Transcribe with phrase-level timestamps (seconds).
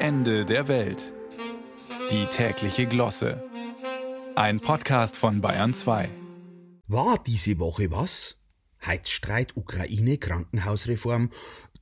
[0.00, 1.12] Ende der Welt.
[2.12, 3.42] Die tägliche Glosse.
[4.36, 6.08] Ein Podcast von Bayern 2.
[6.86, 8.38] War diese Woche was?
[8.86, 11.30] Heizstreit, Ukraine, Krankenhausreform,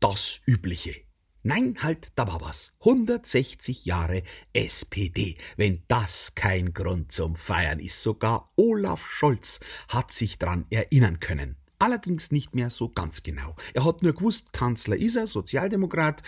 [0.00, 0.94] das Übliche.
[1.42, 2.72] Nein, halt, da war was.
[2.80, 4.22] 160 Jahre
[4.54, 5.36] SPD.
[5.58, 11.56] Wenn das kein Grund zum Feiern ist, sogar Olaf Scholz hat sich dran erinnern können.
[11.78, 13.56] Allerdings nicht mehr so ganz genau.
[13.74, 16.22] Er hat nur gewusst, Kanzler ist er, Sozialdemokrat,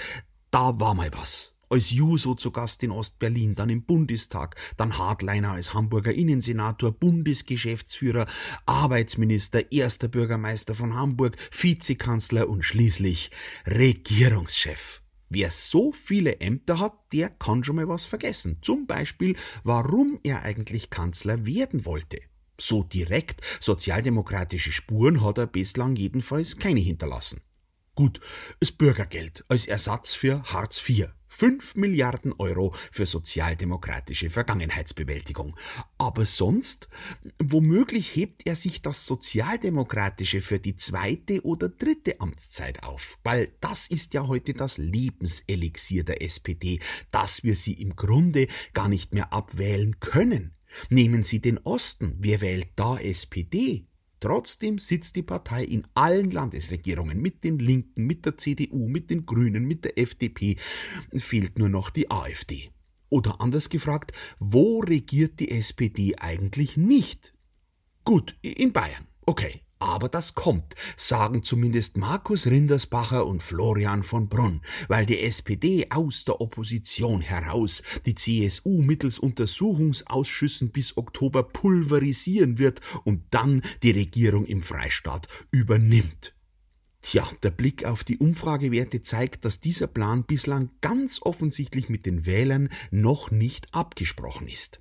[0.50, 1.54] da war mal was.
[1.70, 8.26] Als Juso zu Gast in Ostberlin, dann im Bundestag, dann Hardliner als Hamburger Innensenator, Bundesgeschäftsführer,
[8.64, 13.30] Arbeitsminister, erster Bürgermeister von Hamburg, Vizekanzler und schließlich
[13.66, 15.02] Regierungschef.
[15.30, 18.58] Wer so viele Ämter hat, der kann schon mal was vergessen.
[18.62, 22.20] Zum Beispiel, warum er eigentlich Kanzler werden wollte.
[22.58, 27.40] So direkt sozialdemokratische Spuren hat er bislang jedenfalls keine hinterlassen.
[27.94, 28.20] Gut,
[28.58, 31.08] das Bürgergeld als Ersatz für Hartz IV.
[31.38, 35.54] 5 Milliarden Euro für sozialdemokratische Vergangenheitsbewältigung.
[35.96, 36.88] Aber sonst,
[37.38, 43.86] womöglich hebt er sich das Sozialdemokratische für die zweite oder dritte Amtszeit auf, weil das
[43.86, 46.80] ist ja heute das Lebenselixier der SPD,
[47.12, 50.56] dass wir sie im Grunde gar nicht mehr abwählen können.
[50.90, 53.87] Nehmen Sie den Osten, wer wählt da SPD?
[54.20, 59.26] Trotzdem sitzt die Partei in allen Landesregierungen mit den Linken, mit der CDU, mit den
[59.26, 60.56] Grünen, mit der FDP.
[61.14, 62.70] Fehlt nur noch die AfD.
[63.10, 67.32] Oder anders gefragt, wo regiert die SPD eigentlich nicht?
[68.04, 69.06] Gut, in Bayern.
[69.24, 69.62] Okay.
[69.80, 76.24] Aber das kommt, sagen zumindest Markus Rindersbacher und Florian von Brunn, weil die SPD aus
[76.24, 84.46] der Opposition heraus die CSU mittels Untersuchungsausschüssen bis Oktober pulverisieren wird und dann die Regierung
[84.46, 86.34] im Freistaat übernimmt.
[87.02, 92.26] Tja, der Blick auf die Umfragewerte zeigt, dass dieser Plan bislang ganz offensichtlich mit den
[92.26, 94.80] Wählern noch nicht abgesprochen ist.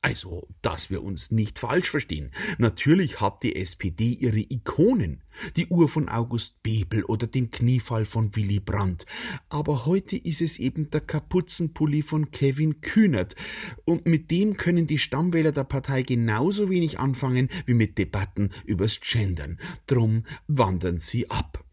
[0.00, 2.30] Also, dass wir uns nicht falsch verstehen.
[2.58, 5.24] Natürlich hat die SPD ihre Ikonen,
[5.56, 9.06] die Uhr von August Bebel oder den Kniefall von Willy Brandt.
[9.48, 13.34] Aber heute ist es eben der Kapuzenpulli von Kevin Kühnert.
[13.84, 19.00] Und mit dem können die Stammwähler der Partei genauso wenig anfangen wie mit Debatten übers
[19.00, 19.58] Gendern.
[19.86, 21.67] Drum wandern sie ab.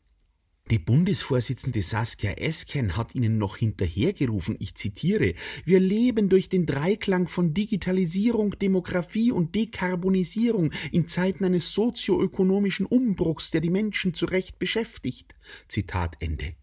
[0.72, 7.28] Die Bundesvorsitzende Saskia Esken hat ihnen noch hinterhergerufen, ich zitiere, wir leben durch den Dreiklang
[7.28, 14.58] von Digitalisierung, Demografie und Dekarbonisierung in Zeiten eines sozioökonomischen Umbruchs, der die Menschen zu Recht
[14.58, 15.36] beschäftigt.
[15.68, 16.56] Zitat Ende.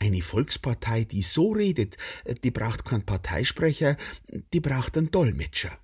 [0.00, 1.96] Eine Volkspartei, die so redet,
[2.42, 3.96] die braucht keinen Parteisprecher,
[4.52, 5.78] die braucht einen Dolmetscher.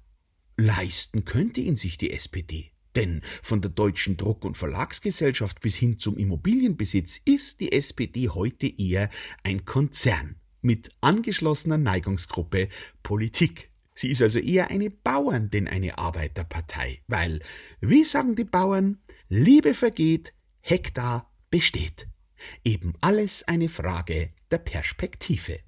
[0.56, 2.73] Leisten könnte ihn sich die SPD.
[2.96, 8.66] Denn von der deutschen Druck- und Verlagsgesellschaft bis hin zum Immobilienbesitz ist die SPD heute
[8.66, 9.10] eher
[9.42, 12.68] ein Konzern mit angeschlossener Neigungsgruppe
[13.02, 13.70] Politik.
[13.94, 17.40] Sie ist also eher eine Bauern- denn eine Arbeiterpartei, weil,
[17.80, 22.08] wie sagen die Bauern, Liebe vergeht, Hektar besteht.
[22.64, 25.60] Eben alles eine Frage der Perspektive.